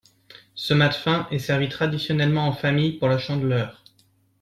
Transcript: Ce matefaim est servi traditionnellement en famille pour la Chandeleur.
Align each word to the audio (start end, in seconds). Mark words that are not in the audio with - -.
Ce 0.55 0.73
matefaim 0.73 1.27
est 1.29 1.37
servi 1.37 1.69
traditionnellement 1.69 2.47
en 2.47 2.53
famille 2.53 2.93
pour 2.93 3.07
la 3.07 3.19
Chandeleur. 3.19 3.83